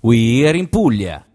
[0.00, 1.26] We're in Puglia.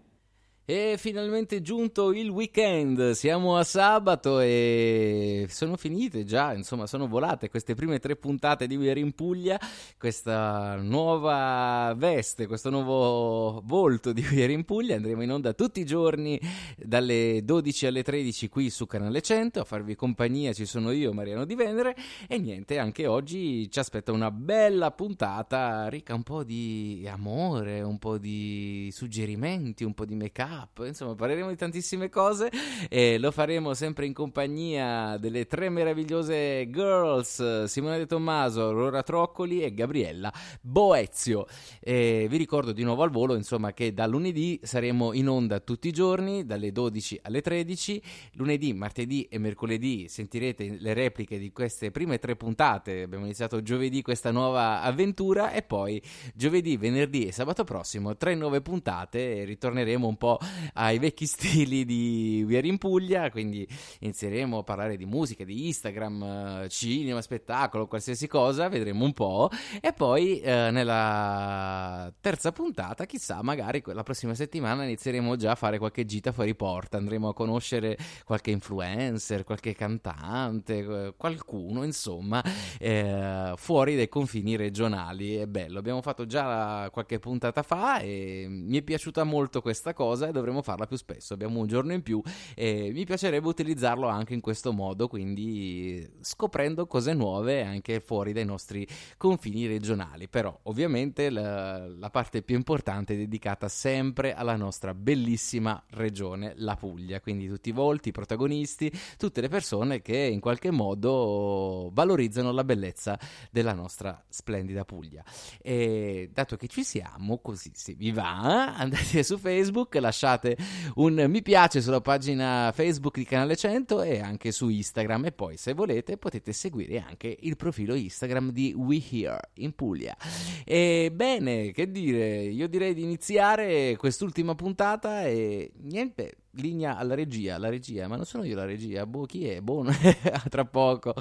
[0.66, 7.50] È finalmente giunto il weekend, siamo a sabato e sono finite già, insomma sono volate
[7.50, 9.60] queste prime tre puntate di We're in Puglia,
[9.98, 15.84] questa nuova veste, questo nuovo volto di We're in Puglia, andremo in onda tutti i
[15.84, 16.40] giorni
[16.78, 21.44] dalle 12 alle 13 qui su Canale 100, a farvi compagnia ci sono io, Mariano
[21.44, 21.94] Di Venere
[22.26, 27.98] e niente, anche oggi ci aspetta una bella puntata ricca un po' di amore, un
[27.98, 32.50] po' di suggerimenti, un po' di make up up, insomma parleremo di tantissime cose
[32.88, 39.62] e lo faremo sempre in compagnia delle tre meravigliose girls Simone De Tommaso, Aurora Troccoli
[39.62, 41.46] e Gabriella Boezio.
[41.80, 45.88] E vi ricordo di nuovo al volo insomma che da lunedì saremo in onda tutti
[45.88, 48.02] i giorni dalle 12 alle 13,
[48.34, 54.02] lunedì, martedì e mercoledì sentirete le repliche di queste prime tre puntate, abbiamo iniziato giovedì
[54.02, 56.02] questa nuova avventura e poi
[56.34, 60.38] giovedì, venerdì e sabato prossimo tre nuove puntate e ritorneremo un po'
[60.74, 63.66] ai vecchi stili di We Are in Puglia, quindi
[64.00, 69.50] inizieremo a parlare di musica, di Instagram, eh, cinema, spettacolo, qualsiasi cosa, vedremo un po'.
[69.80, 75.78] E poi eh, nella terza puntata, chissà, magari la prossima settimana inizieremo già a fare
[75.78, 82.42] qualche gita fuori porta, andremo a conoscere qualche influencer, qualche cantante, eh, qualcuno, insomma,
[82.78, 85.36] eh, fuori dai confini regionali.
[85.36, 90.30] È bello, abbiamo fatto già qualche puntata fa e mi è piaciuta molto questa cosa
[90.34, 91.32] dovremmo farla più spesso.
[91.32, 92.20] Abbiamo un giorno in più
[92.54, 98.44] e mi piacerebbe utilizzarlo anche in questo modo, quindi scoprendo cose nuove anche fuori dai
[98.44, 100.28] nostri confini regionali.
[100.28, 106.76] Però ovviamente la, la parte più importante è dedicata sempre alla nostra bellissima regione, la
[106.76, 107.20] Puglia.
[107.20, 112.64] Quindi tutti i volti, i protagonisti, tutte le persone che in qualche modo valorizzano la
[112.64, 113.18] bellezza
[113.50, 115.22] della nostra splendida Puglia.
[115.62, 120.56] E dato che ci siamo, così se vi va, andate su Facebook, lasciate lasciate
[120.96, 125.56] un mi piace sulla pagina Facebook di Canale 100 e anche su Instagram e poi
[125.56, 130.16] se volete potete seguire anche il profilo Instagram di We Here in Puglia.
[130.64, 137.58] E bene, che dire, io direi di iniziare quest'ultima puntata e niente, linea alla regia,
[137.58, 139.60] la regia, ma non sono io la regia, boh chi è?
[139.60, 139.84] Boh,
[140.48, 141.14] tra poco.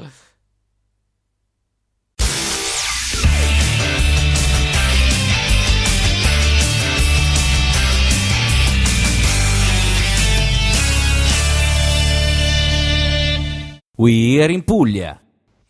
[14.04, 15.23] We're in Puglia.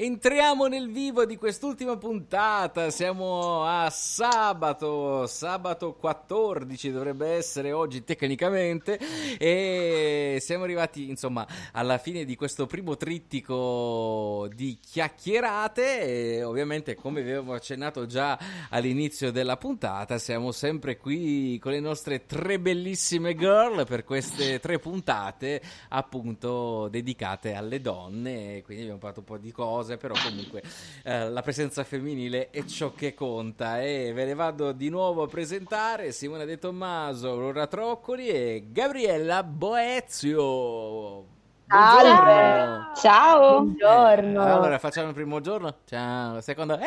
[0.03, 8.99] Entriamo nel vivo di quest'ultima puntata, siamo a sabato, sabato 14 dovrebbe essere oggi tecnicamente.
[9.37, 16.01] E siamo arrivati insomma alla fine di questo primo trittico di chiacchierate.
[16.01, 18.37] E ovviamente come vi avevo accennato già
[18.71, 24.79] all'inizio della puntata siamo sempre qui con le nostre tre bellissime girl per queste tre
[24.79, 28.61] puntate appunto dedicate alle donne.
[28.63, 30.61] Quindi abbiamo parlato un po' di cose cose, però comunque
[31.03, 35.27] eh, la presenza femminile è ciò che conta e ve le vado di nuovo a
[35.27, 41.33] presentare Simone De Tommaso, Aurora Troccoli e Gabriella Boezio.
[41.65, 42.91] Buongiorno.
[42.95, 43.61] Ciao.
[43.61, 44.45] Buongiorno.
[44.45, 45.73] Eh, allora facciamo il primo giorno.
[45.85, 46.37] Ciao.
[46.37, 46.77] Il secondo.
[46.77, 46.85] Eh,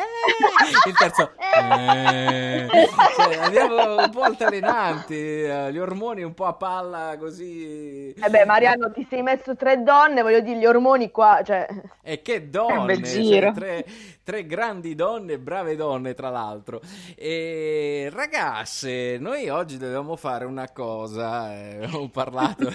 [0.87, 1.31] il terzo.
[1.57, 2.67] Eh.
[3.15, 5.15] Cioè, andiamo un po' altalenanti.
[5.15, 8.13] Eh, gli ormoni un po' a palla così.
[8.13, 10.21] Eh beh, Mariano, ti sei messo tre donne.
[10.21, 11.41] Voglio dire, gli ormoni qua.
[11.43, 11.67] Cioè...
[12.03, 13.03] E che donne!
[13.03, 13.85] Cioè, tre,
[14.23, 16.79] tre grandi donne, brave donne, tra l'altro.
[17.15, 21.55] E ragazze, noi oggi dovevamo fare una cosa.
[21.55, 22.71] Eh, ho parlato.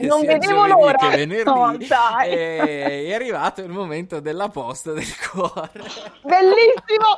[0.00, 0.96] non vedevo l'ora.
[1.28, 1.88] Venerdì
[2.26, 5.70] e è arrivato il momento della posta del cuore.
[6.22, 7.16] Bellissimo!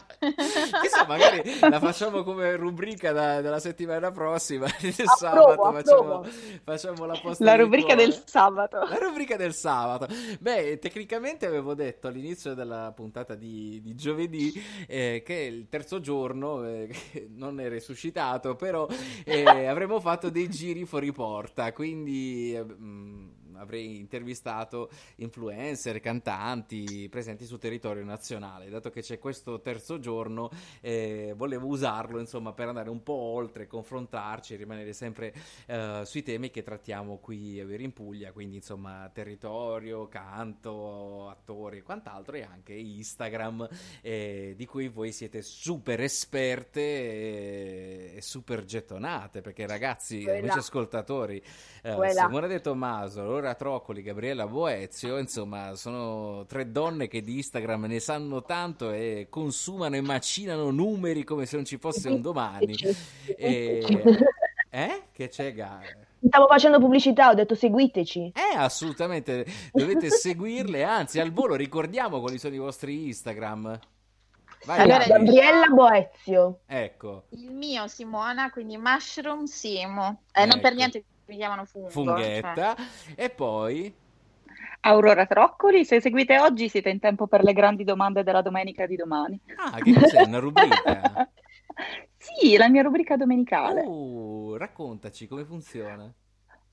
[0.82, 4.66] Chissà, magari la facciamo come rubrica da, della settimana prossima.
[4.80, 6.24] Il sabato approvo, facciamo,
[6.64, 8.78] facciamo, la posta La rubrica del, del sabato.
[8.78, 10.06] La rubrica del sabato.
[10.40, 14.52] Beh, tecnicamente avevo detto all'inizio della puntata di, di giovedì
[14.86, 16.88] eh, che il terzo giorno eh,
[17.30, 18.86] non è resuscitato, però
[19.24, 21.72] eh, avremmo fatto dei giri fuori porta.
[21.72, 22.56] Quindi.
[22.56, 28.68] Mh, mm, avrei intervistato influencer, cantanti presenti sul territorio nazionale.
[28.68, 30.50] Dato che c'è questo terzo giorno,
[30.80, 35.34] eh, volevo usarlo insomma per andare un po' oltre, confrontarci, rimanere sempre
[35.66, 41.82] eh, sui temi che trattiamo qui a in Puglia, quindi insomma territorio, canto, attori e
[41.82, 43.68] quant'altro e anche Instagram
[44.00, 51.42] eh, di cui voi siete super esperte e, e super gettonate perché ragazzi, amici ascoltatori,
[51.82, 57.36] eh, Simone De Tommaso, allora Aurora Troccoli, Gabriella Boezio, insomma, sono tre donne che di
[57.36, 62.20] Instagram ne sanno tanto e consumano e macinano numeri come se non ci fosse un
[62.20, 62.74] domani.
[63.36, 63.84] E...
[64.68, 65.04] Eh?
[65.10, 66.04] Che c'è, Gabriella?
[66.26, 68.32] Stavo facendo pubblicità, ho detto seguiteci.
[68.34, 73.78] Eh, assolutamente, dovete seguirle, anzi al volo ricordiamo quali sono i vostri Instagram.
[74.66, 76.60] Vai, allora, Gabriella Boezio.
[76.66, 77.24] Ecco.
[77.30, 80.24] Il mio Simona, quindi Mushroom Simo.
[80.32, 80.50] Eh, ecco.
[80.50, 80.78] Non per ecco.
[80.78, 81.88] niente mi chiamano Fungo.
[81.88, 82.74] Funghetta.
[82.74, 82.86] Cioè.
[83.14, 83.94] E poi...
[84.80, 88.94] Aurora Troccoli, se seguite oggi siete in tempo per le grandi domande della domenica di
[88.94, 89.38] domani.
[89.56, 90.22] Ah, che cos'è?
[90.22, 91.28] Una rubrica?
[92.16, 93.82] sì, la mia rubrica domenicale.
[93.84, 96.12] Uh, raccontaci come funziona.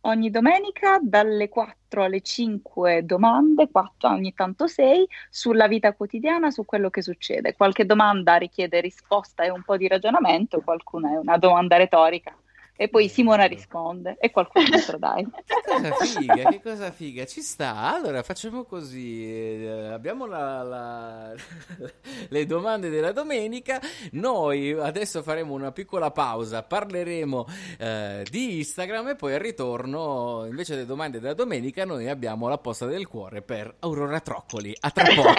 [0.06, 6.66] Ogni domenica dalle 4 alle 5 domande, 4 ogni tanto 6, sulla vita quotidiana, su
[6.66, 7.56] quello che succede.
[7.56, 12.36] Qualche domanda richiede risposta e un po' di ragionamento, qualcuna è una domanda retorica.
[12.76, 15.26] E poi Simona risponde e qualcun altro dai.
[15.64, 17.94] Che cosa figa, che cosa figa, ci sta.
[17.94, 21.34] Allora facciamo così, eh, abbiamo la, la,
[22.30, 23.80] le domande della domenica,
[24.12, 27.46] noi adesso faremo una piccola pausa, parleremo
[27.80, 32.58] eh, di Instagram e poi al ritorno invece delle domande della domenica noi abbiamo la
[32.58, 34.76] posta del cuore per Aurora Troccoli.
[34.80, 35.34] A tra poco.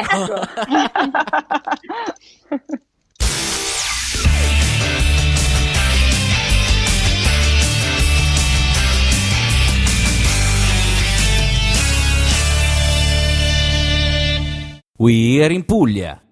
[14.96, 16.22] We are in Puglia.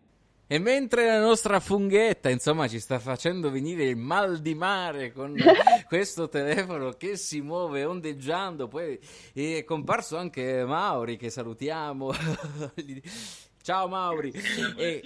[0.46, 5.34] E mentre la nostra funghetta, insomma, ci sta facendo venire il mal di mare con
[5.88, 8.96] questo telefono che si muove ondeggiando, poi
[9.32, 12.12] è comparso anche Mauri che salutiamo.
[13.62, 14.32] Ciao Mauri.
[14.76, 15.02] E...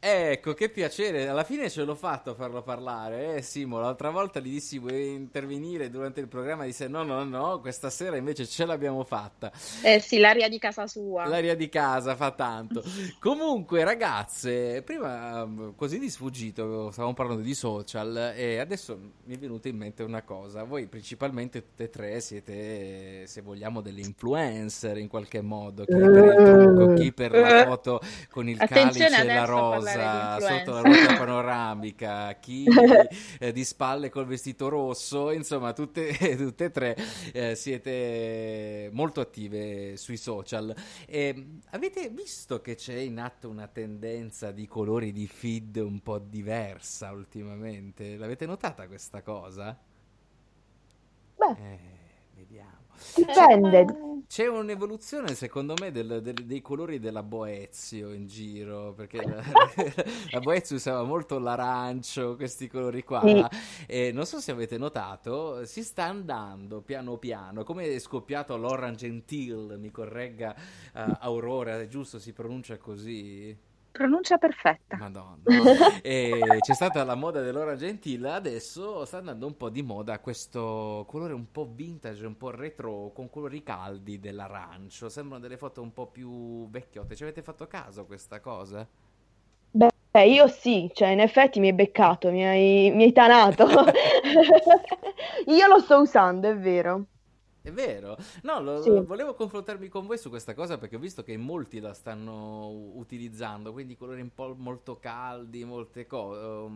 [0.00, 1.26] Ecco, che piacere.
[1.26, 3.36] Alla fine ce l'ho fatto a farlo parlare.
[3.36, 6.64] Eh, Simo, l'altra volta gli dissi vuoi intervenire durante il programma.
[6.64, 7.60] Disse no, no, no.
[7.60, 9.50] Questa sera invece ce l'abbiamo fatta.
[9.82, 11.26] Eh sì, l'aria di casa sua.
[11.26, 12.82] L'aria di casa fa tanto.
[13.18, 19.66] Comunque, ragazze, prima così di sfuggito stavamo parlando di social e adesso mi è venuta
[19.66, 20.62] in mente una cosa.
[20.62, 25.84] Voi principalmente tutte e tre siete, se vogliamo, delle influencer in qualche modo.
[25.84, 29.44] Chi per il trucco, chi per la la foto con il Attenzione calice e la
[29.44, 29.87] rosa
[30.40, 32.66] sotto la ruota panoramica, chi
[33.38, 36.96] eh, di spalle col vestito rosso, insomma tutte, tutte e tre
[37.32, 40.74] eh, siete molto attive sui social.
[41.06, 46.18] E, avete visto che c'è in atto una tendenza di colori di feed un po'
[46.18, 48.16] diversa ultimamente?
[48.16, 49.76] L'avete notata questa cosa?
[51.36, 51.56] Beh.
[51.58, 51.97] Eh.
[53.14, 54.06] Dipende.
[54.28, 59.42] C'è un'evoluzione, secondo me, del, del, dei colori della Boezio in giro, perché la,
[60.30, 63.44] la Boezio usava molto l'arancio, questi colori qua, sì.
[63.86, 69.06] e non so se avete notato, si sta andando piano piano, come è scoppiato l'Orange
[69.08, 70.54] Gentil, mi corregga
[70.94, 73.56] uh, Aurora, giusto, si pronuncia così?
[73.98, 74.96] Pronuncia perfetta.
[74.96, 75.42] Madonna.
[76.02, 81.04] e c'è stata la moda dell'ora gentile, adesso sta andando un po' di moda questo
[81.08, 85.08] colore un po' vintage, un po' retro, con colori caldi dell'arancio.
[85.08, 87.16] Sembrano delle foto un po' più vecchiotte.
[87.16, 88.86] Ci avete fatto caso a questa cosa?
[89.72, 93.66] Beh, io sì, cioè in effetti mi hai beccato, mi hai, mi hai tanato.
[95.46, 97.06] io lo sto usando, è vero.
[97.68, 98.90] È vero, no, lo, Sì.
[99.04, 103.72] volevo confrontarmi con voi su questa cosa perché ho visto che molti la stanno utilizzando,
[103.72, 106.70] quindi colori un po' molto caldi, molte cose,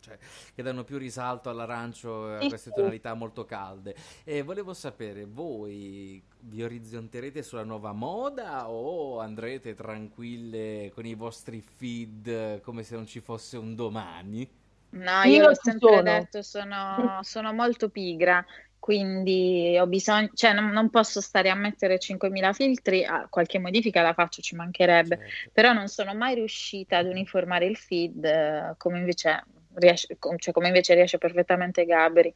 [0.00, 0.16] cioè,
[0.54, 3.96] che danno più risalto all'arancio e a queste tonalità molto calde.
[4.24, 11.60] E volevo sapere, voi vi orizzonterete sulla nuova moda o andrete tranquille con i vostri
[11.60, 14.48] feed come se non ci fosse un domani?
[14.90, 16.02] No, Io io l'ho sempre sono.
[16.02, 18.44] detto, sono, sono molto pigra,
[18.78, 24.02] quindi ho bisogno, cioè non, non posso stare a mettere 5.000 filtri, ah, qualche modifica
[24.02, 25.50] la faccio, ci mancherebbe, Certo.
[25.52, 29.44] però non sono mai riuscita ad uniformare il feed eh, come invece
[29.74, 32.34] riesce, com- cioè come invece riesce perfettamente Gabri.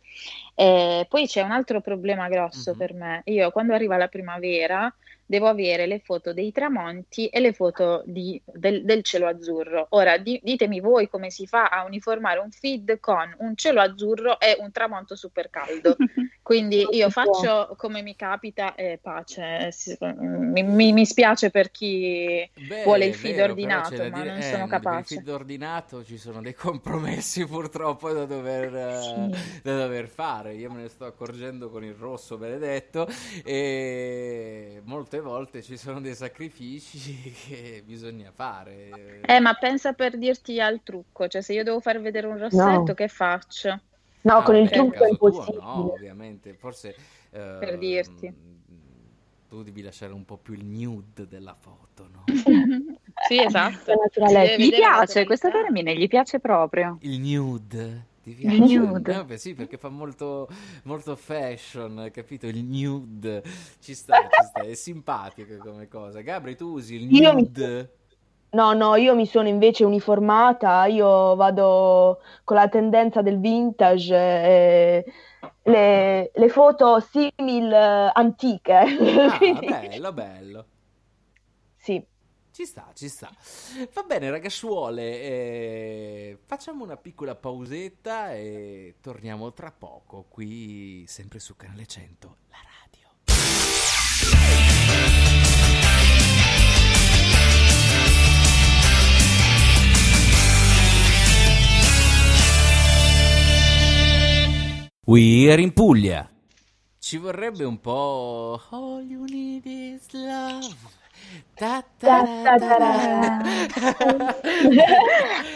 [0.54, 2.76] E poi c'è un altro problema grosso Mhm.
[2.76, 3.22] per me.
[3.26, 8.40] Io quando arriva la primavera devo avere le foto dei tramonti e le foto di-
[8.44, 9.86] del, del cielo azzurro.
[9.90, 14.38] Ora di- ditemi voi come si fa a uniformare un feed con un cielo azzurro
[14.40, 15.96] e un tramonto super caldo.
[16.42, 19.70] Quindi io faccio come mi capita e pace.
[19.72, 24.28] Si- Mi, mi- mi spiace per chi Beh, vuole il feed vero, ordinato, ma dire-
[24.28, 25.14] non eh, sono per capace.
[25.14, 29.60] Il feed ordinato ci sono dei compromessi purtroppo da dover, eh, Sì.
[29.62, 30.54] da dover fare.
[30.54, 33.06] Io me ne sto accorgendo con il rosso benedetto
[33.44, 39.20] e molte volte ci sono dei sacrifici che bisogna fare.
[39.22, 42.84] Eh, ma pensa per dirti al trucco, cioè se io devo far vedere un rossetto,
[42.88, 42.94] No.
[42.94, 43.80] che faccio?
[44.22, 45.60] No, Ah, con il trucco è tuo impossibile.
[45.62, 46.94] no, ovviamente, forse
[47.30, 48.26] Per dirti.
[48.26, 48.34] ehm,
[49.48, 52.24] tu devi lasciare un po' più il nude della foto, no?
[53.28, 53.92] sì, esatto.
[54.56, 56.98] Gli piace, questo termine gli piace proprio.
[57.00, 58.06] Il nude.
[58.22, 58.56] Ti piace?
[58.56, 59.14] Il nude.
[59.18, 60.48] Eh, beh, sì, perché fa molto,
[60.84, 62.46] molto fashion, capito?
[62.46, 63.42] Il nude.
[63.80, 66.20] Ci sta, ci sta, è simpatico come cosa.
[66.20, 67.96] Gabri, tu usi il nude?
[68.50, 75.04] No, no, io mi sono invece uniformata, io vado con la tendenza del vintage, eh,
[75.62, 78.84] le, le, foto simil eh, antiche.
[79.32, 80.66] Ah, bello, bello.
[81.76, 82.04] Sì.
[82.52, 83.34] Ci sta, ci sta.
[83.94, 91.56] Va bene, ragazzuole, eh, facciamo una piccola pausetta e torniamo tra poco qui sempre su
[91.56, 93.08] Canale 1, la radio.
[105.06, 106.30] We're in Puglia.
[106.98, 108.60] Ci vorrebbe un po'.
[108.68, 111.00] All you need is love.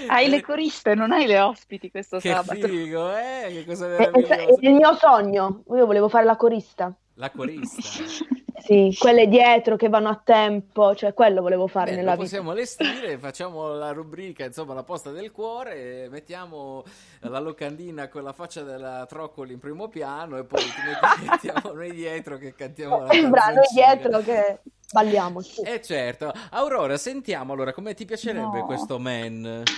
[0.09, 2.69] Hai le coriste, non hai le ospiti questo che sabato.
[2.69, 3.49] Figo, eh?
[3.49, 5.63] Che cosa è, è il mio sogno.
[5.75, 6.95] Io volevo fare la corista.
[7.15, 8.05] La corista.
[8.67, 12.23] sì, quelle dietro che vanno a tempo, cioè quello volevo fare Beh, nella vita.
[12.25, 16.83] possiamo allestire, facciamo la rubrica, insomma, la posta del cuore, mettiamo
[17.21, 20.67] la locandina con la faccia della Troccoli in primo piano e poi ti
[21.31, 24.59] mettiamo noi dietro che cantiamo la Sembra noi dietro che
[24.93, 25.41] balliamo.
[25.43, 25.61] Sì.
[25.63, 26.33] Eh certo.
[26.51, 28.67] Aurora, sentiamo allora come ti piacerebbe no.
[28.67, 29.63] questo man?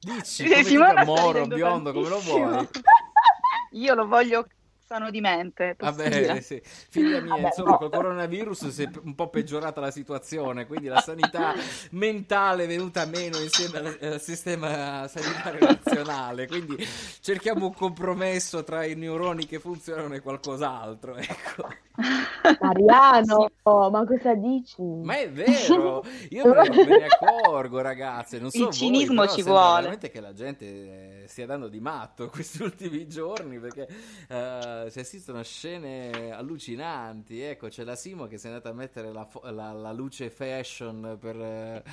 [0.00, 2.68] Dici, come Simona moro, biondo, come lo vuoi?
[3.72, 4.46] Io lo voglio
[4.84, 5.76] sano di mente.
[5.78, 6.60] Vabbè, sì.
[6.62, 7.78] Figlia mia, Vabbè, insomma, no.
[7.78, 11.54] col coronavirus si è un po' peggiorata la situazione, quindi la sanità
[11.90, 16.76] mentale è venuta meno insieme al, al, sistema sanitario nazionale, quindi
[17.20, 21.68] cerchiamo un compromesso tra i neuroni che funzionano e qualcos'altro, ecco.
[22.60, 24.82] Mariano, oh, ma cosa dici?
[24.82, 28.38] Ma è vero, io me ne accorgo, ragazze.
[28.38, 29.80] Non so Il cinismo voi, ci vuole.
[29.80, 33.88] veramente che la gente stia dando di matto questi ultimi giorni perché
[34.28, 37.40] uh, si assistono a scene allucinanti.
[37.40, 41.16] Ecco, c'è la Simo che si è andata a mettere la, la, la luce fashion
[41.18, 41.36] per.
[41.36, 41.90] Uh,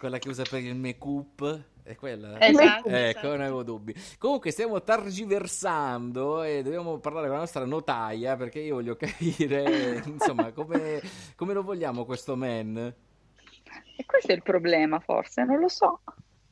[0.00, 2.40] quella che usa per il make-up è quella?
[2.40, 2.88] Esatto.
[2.88, 3.94] Ecco, non avevo dubbi.
[4.18, 10.52] Comunque stiamo targiversando e dobbiamo parlare con la nostra notaia perché io voglio capire, insomma,
[10.52, 11.00] come,
[11.36, 12.76] come lo vogliamo questo man?
[13.96, 16.00] E questo è il problema, forse, non lo so.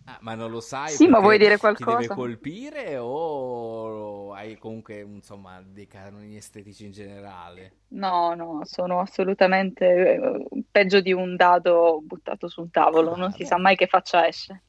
[0.05, 0.91] Ah, ma non lo sai?
[0.91, 1.99] Sì, ma vuoi dire qualcosa?
[1.99, 7.73] Ti deve colpire o hai comunque insomma dei canoni estetici in generale?
[7.89, 13.45] No, no, sono assolutamente eh, peggio di un dado buttato sul tavolo, ah, non si
[13.45, 14.63] sa mai che faccia esce.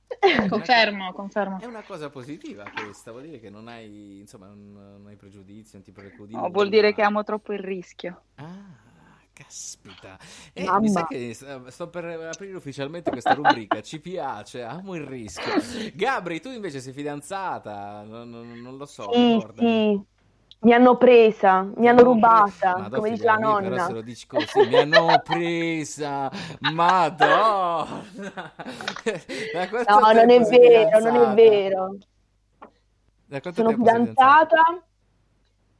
[0.50, 1.60] Confermo, confermo.
[1.60, 5.72] È una cosa positiva questa, vuol dire che non hai, insomma, non, non hai pregiudizi,
[5.74, 6.34] non ti preoccupi.
[6.34, 8.22] No, vuol dire che amo troppo il rischio.
[8.36, 8.88] Ah.
[9.40, 10.20] Caspita,
[10.52, 13.82] eh, mi sa che sto per aprire ufficialmente questa rubrica.
[13.82, 15.54] Ci piace, amo il rischio.
[15.94, 18.04] Gabri, tu invece sei fidanzata?
[18.04, 19.10] Non, non, non lo so.
[19.14, 20.02] Sì, sì.
[20.62, 22.98] Mi hanno presa, mi hanno rubata, pre...
[22.98, 23.70] come dice la nonna.
[23.70, 26.30] Però se lo dici così, mi hanno presa,
[26.74, 28.52] madonna.
[29.88, 31.98] no, non è vero, non è vero.
[33.54, 34.84] Sono fidanzata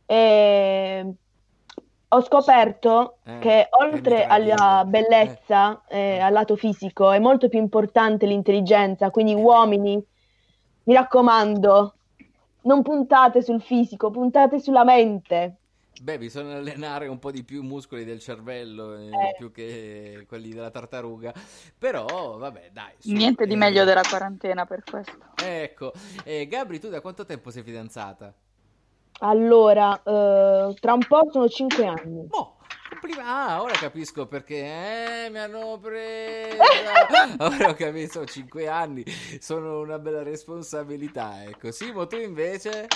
[0.06, 1.14] e
[2.12, 7.60] ho scoperto eh, che oltre alla bellezza e eh, al lato fisico è molto più
[7.60, 10.04] importante l'intelligenza, quindi uomini,
[10.84, 11.94] mi raccomando,
[12.62, 15.56] non puntate sul fisico, puntate sulla mente.
[16.02, 19.36] Beh, bisogna allenare un po' di più i muscoli del cervello eh, eh.
[19.38, 21.34] più che quelli della tartaruga.
[21.78, 22.94] Però, vabbè, dai.
[23.00, 25.18] Su, Niente di meglio della quarantena per questo.
[25.44, 25.92] Ecco.
[26.24, 28.34] Eh, Gabri, tu da quanto tempo sei fidanzata?
[29.22, 32.28] Allora, eh, tra un po' sono 5 anni.
[32.30, 32.56] Oh,
[33.22, 36.64] ah, ora capisco perché eh, mi hanno presa.
[37.40, 39.04] ora ho capito, sono 5 anni,
[39.40, 41.44] sono una bella responsabilità.
[41.44, 42.88] Ecco, Simo, tu invece?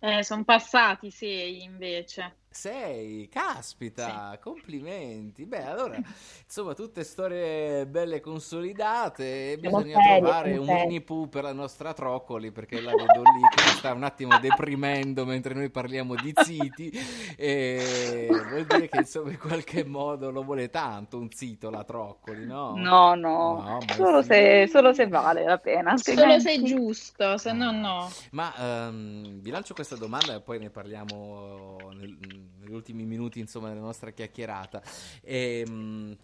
[0.00, 2.36] Eh, sono passati 6 invece.
[2.50, 4.38] Sei, caspita, sì.
[4.40, 5.44] complimenti.
[5.44, 5.96] Beh, allora,
[6.42, 9.56] insomma, tutte storie belle consolidate.
[9.60, 13.62] Bisogna serio, trovare un Winnie Pooh per la nostra Troccoli, perché la vedo lì che
[13.62, 16.90] si sta un attimo deprimendo mentre noi parliamo di ziti.
[17.36, 22.44] E vuol dire che, insomma, in qualche modo lo vuole tanto un zito la Troccoli,
[22.46, 22.74] no?
[22.76, 24.28] No, no, no solo, sì.
[24.28, 25.96] se, solo, se, vale la pena.
[25.96, 28.10] Solo se è giusto, se no, no.
[28.32, 28.52] Ma
[28.88, 32.16] um, vi lancio questa domanda e poi ne parliamo nel
[32.60, 34.82] negli ultimi minuti insomma della nostra chiacchierata.
[35.22, 35.64] E,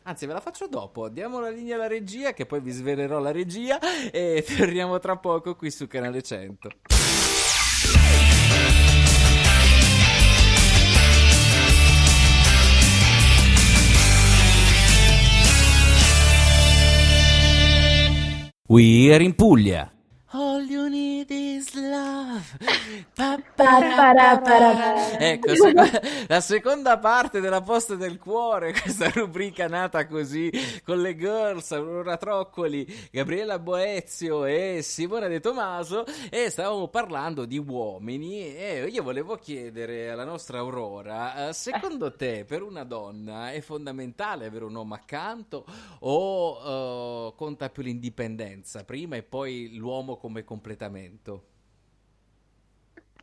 [0.02, 1.08] anzi ve la faccio dopo.
[1.08, 3.78] Diamo la linea alla regia che poi vi svelerò la regia
[4.10, 6.68] e torniamo tra poco qui su canale 100
[18.66, 19.92] We are in Puglia.
[20.36, 22.42] All you need is love.
[23.14, 23.78] Pa, pa,
[24.42, 25.52] pa, ecco,
[26.26, 30.50] la seconda parte della posta del cuore, questa rubrica nata così
[30.82, 37.58] con le girls, Aurora Troccoli, Gabriella Boezio e Simona De Tomaso e stavamo parlando di
[37.58, 43.60] uomini e io volevo chiedere alla nostra Aurora, eh, secondo te per una donna è
[43.60, 45.64] fondamentale avere un uomo accanto
[46.00, 51.44] o uh, conta più l'indipendenza prima e poi l'uomo come completamento?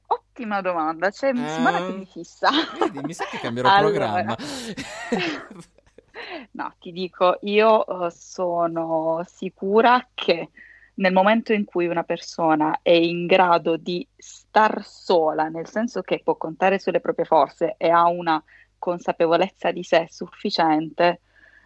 [0.05, 2.49] Ottima domanda, cioè, mi sembra che mi fissa.
[2.79, 4.11] Vedi, mi sa che cambierò allora.
[4.11, 4.37] programma.
[6.51, 10.51] no, ti dico, io uh, sono sicura che
[10.95, 16.21] nel momento in cui una persona è in grado di star sola, nel senso che
[16.23, 18.43] può contare sulle proprie forze e ha una
[18.77, 21.21] consapevolezza di sé sufficiente,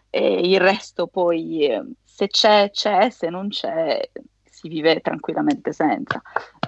[0.10, 4.00] e il resto poi, eh, se c'è, c'è, se non c'è,
[4.66, 6.22] si vive tranquillamente senza.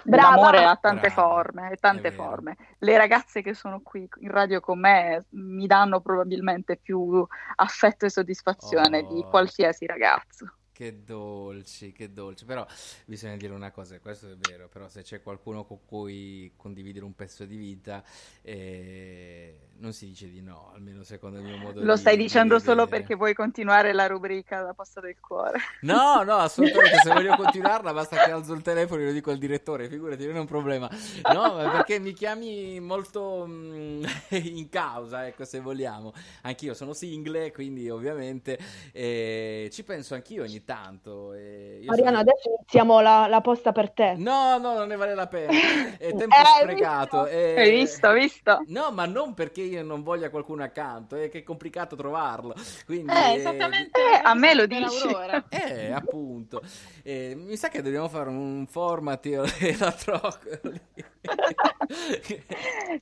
[0.03, 0.35] Brava.
[0.35, 1.21] L'amore ha tante Brava.
[1.21, 2.57] forme, tante forme.
[2.79, 7.25] Le ragazze che sono qui in radio con me mi danno probabilmente più
[7.55, 9.13] affetto e soddisfazione oh.
[9.13, 10.53] di qualsiasi ragazzo.
[10.77, 12.45] Che dolci, che dolci.
[12.45, 12.63] Però
[13.05, 17.15] bisogna dire una cosa, questo è vero, però se c'è qualcuno con cui condividere un
[17.15, 18.03] pezzo di vita,
[18.43, 22.15] eh, non si dice di no, almeno secondo il mio modo Lo di Lo stai
[22.15, 25.57] dicendo di solo perché vuoi continuare la rubrica La posta del cuore.
[25.81, 29.39] No, no, assolutamente, se voglio continuarla basta che alzo il telefono e lo dico al
[29.39, 30.87] direttore, figurati, non è un problema.
[31.33, 36.13] No, perché mi chiami molto mm, in causa, ecco, se vogliamo.
[36.43, 38.59] Anch'io sono single, quindi ovviamente
[38.91, 41.33] eh, ci penso anch'io ogni tanto.
[41.33, 42.19] E Mariano, sono...
[42.19, 44.15] adesso iniziamo la, la, posta per te.
[44.17, 45.53] No, no, non ne vale la pena.
[45.97, 47.23] È tempo eh, sprecato.
[47.23, 47.37] Visto?
[47.37, 47.55] E...
[47.57, 48.63] Hai visto, visto?
[48.67, 52.53] No, ma non perché io non voglia qualcuno accanto, è che è complicato trovarlo.
[52.85, 53.97] Quindi, eh, esattamente.
[53.97, 55.07] Eh, a me lo dici.
[55.49, 56.61] Eh, appunto.
[57.03, 60.81] Eh, mi sa che dobbiamo fare un format io e la Troccoli.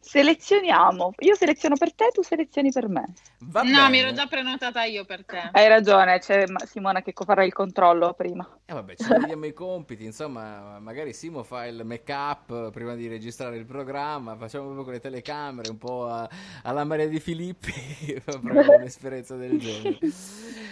[0.02, 1.14] Selezioniamo.
[1.20, 3.14] Io seleziono per te, tu selezioni per me.
[3.40, 3.90] Va no, bene.
[3.90, 5.50] mi ero già prenotata io per te.
[5.52, 8.48] Hai ragione, c'è Simona che farà il controllo prima.
[8.66, 12.96] E eh vabbè, ci dividiamo i compiti, insomma, magari Simo fa il make up prima
[12.96, 16.28] di registrare il programma, facciamo proprio con le telecamere, un po' a,
[16.64, 17.74] alla Maria di Filippi,
[18.24, 20.00] proprio un'esperienza del genere.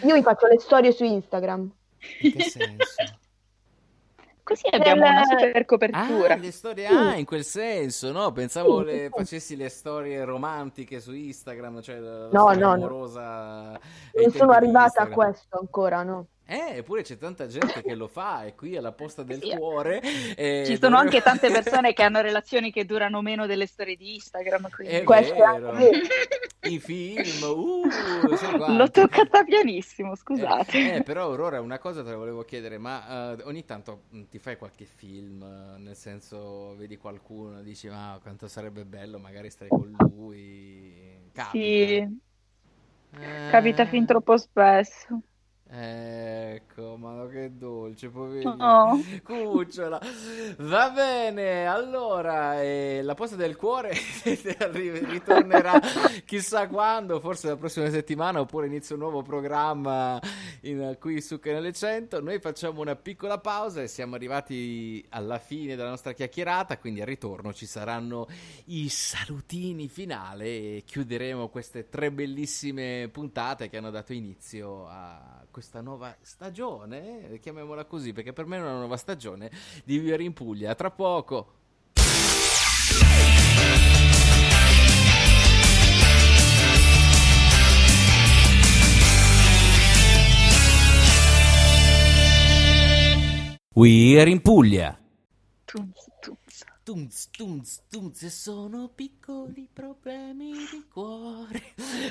[0.04, 1.72] Io vi faccio le storie su Instagram.
[2.22, 3.22] In che senso?
[4.44, 6.34] Così abbiamo una super copertura.
[6.34, 8.32] Ah, le storie, ah, in quel senso, no?
[8.34, 13.72] Pensavo le, facessi le storie romantiche su Instagram, cioè la no, no, amorosa.
[13.72, 13.80] No.
[14.22, 16.28] Non sono arrivata a questo ancora, no?
[16.46, 19.56] Eh, eppure c'è tanta gente che lo fa, è qui alla posta del sì.
[19.56, 20.02] cuore.
[20.36, 24.16] Eh, Ci sono anche tante persone che hanno relazioni che durano meno delle storie di
[24.16, 24.70] Instagram.
[24.70, 24.94] Quindi.
[24.94, 25.78] È vero.
[26.66, 27.84] I film, uh,
[28.72, 30.78] l'ho toccata pianissimo, scusate.
[30.78, 34.24] Eh, eh, però Aurora, una cosa te la volevo chiedere, ma uh, ogni tanto mm,
[34.30, 35.46] ti fai qualche film,
[35.78, 41.22] nel senso vedi qualcuno, dici ma quanto sarebbe bello magari stare con lui.
[41.34, 41.50] Capita.
[41.52, 43.50] Sì, eh...
[43.50, 45.22] capita fin troppo spesso.
[45.76, 48.56] Ecco, ma che dolce, poverino.
[48.60, 49.02] Oh.
[49.26, 50.00] Cucciola.
[50.58, 55.80] Va bene, allora, eh, la posta del cuore ritornerà
[56.26, 60.22] chissà quando, forse la prossima settimana, oppure inizio un nuovo programma
[60.62, 62.22] in, qui su Canale 100.
[62.22, 67.08] Noi facciamo una piccola pausa e siamo arrivati alla fine della nostra chiacchierata, quindi al
[67.08, 68.28] ritorno ci saranno
[68.66, 70.46] i salutini finali
[70.78, 77.86] e chiuderemo queste tre bellissime puntate che hanno dato inizio a questa nuova stagione, chiamiamola
[77.86, 79.52] così, perché per me è una nuova stagione
[79.86, 80.74] di vivere in Puglia.
[80.74, 81.62] Tra poco.
[93.76, 94.98] We're in Puglia.
[96.84, 97.84] Tunz, tunz.
[97.90, 101.62] Tunz, e sono piccoli problemi di cuore.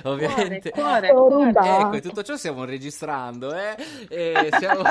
[0.04, 0.70] Ovviamente.
[0.70, 1.98] Cuore, cuore, cuore.
[1.98, 3.76] Ecco, tutto ciò stiamo registrando, eh?
[4.08, 4.82] E siamo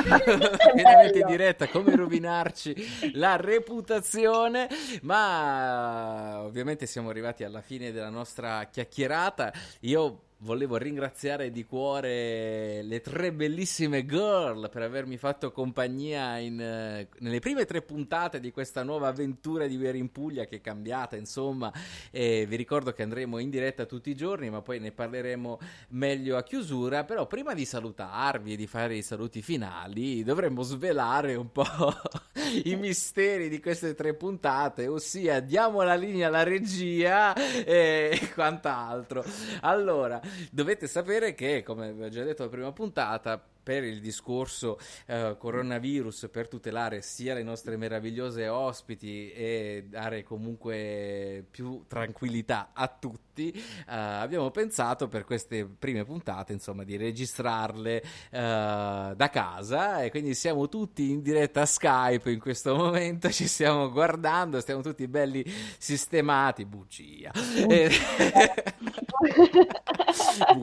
[0.74, 4.70] pienamente in diretta, come rovinarci la reputazione,
[5.02, 9.52] ma ovviamente siamo arrivati alla fine della nostra chiacchierata.
[9.80, 17.18] Io volevo ringraziare di cuore le tre bellissime girl per avermi fatto compagnia in, uh,
[17.20, 21.16] nelle prime tre puntate di questa nuova avventura di Vero in Puglia che è cambiata,
[21.16, 21.72] insomma,
[22.10, 26.38] e vi ricordo che andremo in diretta tutti i giorni, ma poi ne parleremo meglio
[26.38, 31.52] a chiusura, però prima di salutarvi e di fare i saluti finali dovremmo svelare un
[31.52, 31.66] po'
[32.66, 39.24] i misteri di queste tre puntate, ossia diamo la linea alla regia e quant'altro.
[39.62, 40.20] Allora,
[40.52, 45.36] dovete sapere che, come vi ho già detto la prima puntata, per il discorso eh,
[45.38, 53.52] coronavirus, per tutelare sia le nostre meravigliose ospiti e dare comunque più tranquillità a tutti,
[53.52, 60.34] eh, abbiamo pensato per queste prime puntate, insomma, di registrarle eh, da casa e quindi
[60.34, 65.44] siamo tutti in diretta Skype in questo momento, ci stiamo guardando, stiamo tutti belli
[65.78, 67.32] sistemati, bugia.
[67.32, 68.80] bugia.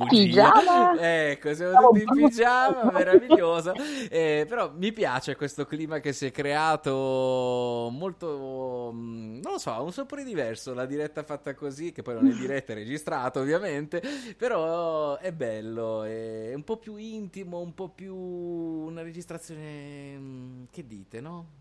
[0.09, 0.99] Pigiama.
[0.99, 3.73] Ecco, siamo tutti in pigiama meraviglioso.
[4.11, 9.83] Eh, però mi piace questo clima che si è creato molto, mm, non lo so,
[9.83, 10.75] un sapore diverso.
[10.75, 14.03] La diretta fatta così, che poi non è diretta, è registrata ovviamente,
[14.37, 20.87] però è bello, è un po' più intimo, un po' più una registrazione, mm, che
[20.87, 21.58] dite, no?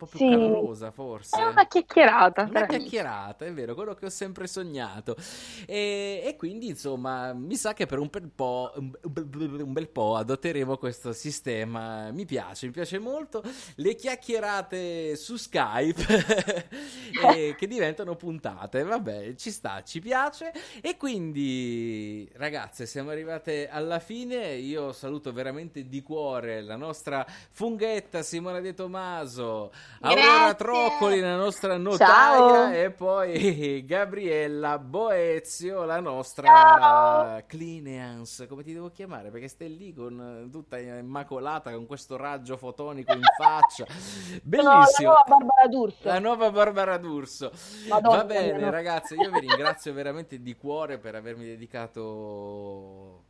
[0.00, 0.28] Po' più sì.
[0.28, 1.38] calorosa forse.
[1.38, 2.42] È una chiacchierata.
[2.48, 5.14] Una chiacchierata, è vero, quello che ho sempre sognato.
[5.66, 10.78] E, e, quindi insomma mi sa che per un bel, po', un bel po' adotteremo
[10.78, 12.10] questo sistema.
[12.10, 13.42] Mi piace, mi piace molto.
[13.76, 16.04] Le chiacchierate su Skype
[17.56, 18.82] che diventano puntate.
[18.82, 20.52] Vabbè, ci sta, ci piace.
[20.80, 24.54] E quindi ragazze, siamo arrivate alla fine.
[24.54, 29.72] Io saluto veramente di cuore la nostra funghetta Simona De Tomaso.
[30.02, 32.72] Aurora Troccoli, la nostra notaia, Ciao.
[32.72, 37.42] e poi Gabriella Boezio, la nostra Ciao.
[37.46, 38.46] Cleanance.
[38.46, 39.30] Come ti devo chiamare?
[39.30, 43.84] Perché stai lì con tutta immacolata con questo raggio fotonico in faccia.
[44.42, 45.10] Bellissimo.
[45.10, 45.98] No, la nuova Barbara D'Urso.
[46.08, 47.52] La nuova Barbara D'Urso.
[47.88, 48.70] Madonna, Va bene, no.
[48.70, 53.24] ragazzi, io vi ringrazio veramente di cuore per avermi dedicato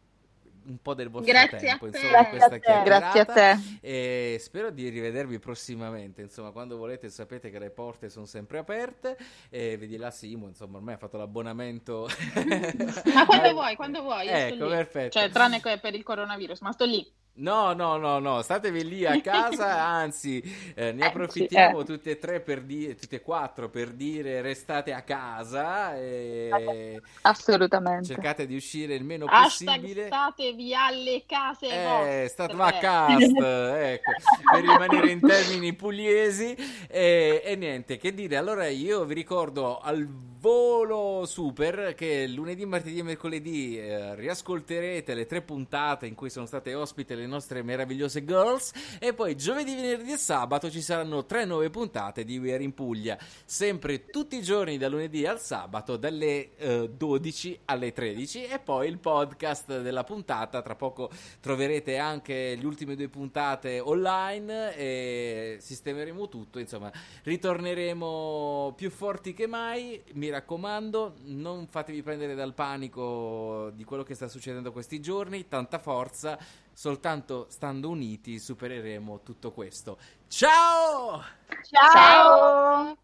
[0.66, 3.58] un po' del vostro Grazie tempo, insomma, questa Grazie a te.
[3.80, 9.16] E spero di rivedervi prossimamente, insomma, quando volete sapete che le porte sono sempre aperte
[9.48, 12.08] e vedi là Simo, insomma, ormai ha fatto l'abbonamento.
[13.14, 14.26] ma quando vuoi, quando vuoi.
[14.28, 15.18] Ecco, perfetto.
[15.18, 17.06] Cioè, tranne che per il coronavirus, ma sto lì.
[17.32, 20.42] No, no, no, no, statevi lì a casa, anzi,
[20.74, 21.84] eh, ne approfittiamo eh.
[21.84, 28.08] tutte e tre per dire, tutte e quattro per dire restate a casa e assolutamente
[28.08, 30.06] cercate di uscire il meno Hashtag possibile.
[30.06, 32.28] Statevi alle case eh, vostre.
[32.28, 34.10] State a casa, ecco,
[34.50, 36.54] per rimanere in termini pugliesi
[36.88, 40.06] e, e niente, che dire, allora io vi ricordo al
[40.40, 46.46] volo super che lunedì, martedì e mercoledì eh, riascolterete le tre puntate in cui sono
[46.46, 48.72] state ospite le nostre meravigliose girls.
[48.98, 52.74] E poi giovedì, venerdì e sabato ci saranno tre nuove puntate di We Are in
[52.74, 58.59] Puglia, sempre tutti i giorni da lunedì al sabato dalle eh, 12 alle 13 e
[58.59, 64.76] poi il podcast della puntata, tra poco troverete anche le ultime due puntate online.
[64.76, 66.90] E sistemeremo tutto, insomma
[67.22, 70.02] ritorneremo più forti che mai.
[70.14, 75.78] Mi raccomando, non fatevi prendere dal panico di quello che sta succedendo questi giorni, tanta
[75.78, 76.38] forza,
[76.80, 79.98] soltanto stando uniti supereremo tutto questo.
[80.28, 81.22] Ciao!
[81.68, 81.92] Ciao!
[81.92, 82.96] Ciao!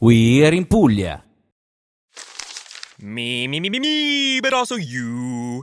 [0.00, 1.22] We are in Puglia.
[3.00, 5.62] Me, me, me, me, me, but also you.